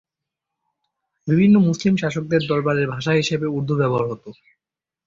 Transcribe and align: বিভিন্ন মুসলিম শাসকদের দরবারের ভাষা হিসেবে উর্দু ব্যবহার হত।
বিভিন্ন 1.27 1.55
মুসলিম 1.67 1.93
শাসকদের 1.97 2.41
দরবারের 2.47 2.87
ভাষা 2.87 3.13
হিসেবে 3.13 3.45
উর্দু 3.47 3.73
ব্যবহার 3.77 4.05
হত। 4.11 4.25